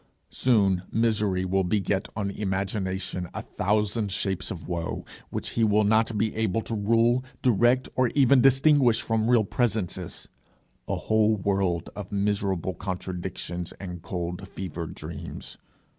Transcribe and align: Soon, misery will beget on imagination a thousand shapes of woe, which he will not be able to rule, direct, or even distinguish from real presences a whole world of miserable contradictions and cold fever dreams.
Soon, 0.31 0.81
misery 0.91 1.45
will 1.45 1.63
beget 1.63 2.07
on 2.15 2.31
imagination 2.31 3.27
a 3.35 3.43
thousand 3.43 4.11
shapes 4.11 4.49
of 4.49 4.67
woe, 4.67 5.05
which 5.29 5.49
he 5.51 5.63
will 5.63 5.83
not 5.83 6.17
be 6.17 6.35
able 6.35 6.61
to 6.61 6.73
rule, 6.73 7.23
direct, 7.43 7.87
or 7.95 8.07
even 8.15 8.41
distinguish 8.41 8.99
from 8.99 9.29
real 9.29 9.43
presences 9.45 10.27
a 10.87 10.95
whole 10.95 11.35
world 11.37 11.91
of 11.95 12.11
miserable 12.11 12.73
contradictions 12.73 13.73
and 13.73 14.01
cold 14.01 14.47
fever 14.47 14.87
dreams. 14.87 15.59